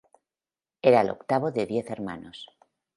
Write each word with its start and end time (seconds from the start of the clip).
Era 0.81 1.01
el 1.03 1.11
octavo 1.11 1.51
de 1.51 1.67
diez 1.67 1.87
hermanos. 1.91 2.49